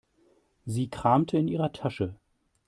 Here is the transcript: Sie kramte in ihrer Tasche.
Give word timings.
Sie 0.65 0.89
kramte 0.89 1.37
in 1.37 1.47
ihrer 1.47 1.73
Tasche. 1.73 2.15